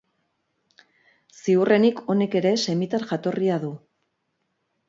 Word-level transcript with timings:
Ziurrenik 1.43 2.01
honek 2.15 2.39
ere 2.41 2.57
semitar 2.65 3.07
jatorria 3.13 3.63
du. 3.67 3.71